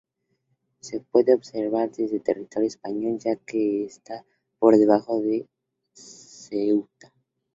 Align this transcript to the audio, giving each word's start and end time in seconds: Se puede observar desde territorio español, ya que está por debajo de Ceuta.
Se 0.79 1.01
puede 1.01 1.35
observar 1.35 1.91
desde 1.91 2.19
territorio 2.21 2.67
español, 2.67 3.19
ya 3.19 3.35
que 3.35 3.85
está 3.85 4.25
por 4.57 4.75
debajo 4.75 5.21
de 5.21 5.47
Ceuta. 5.93 7.13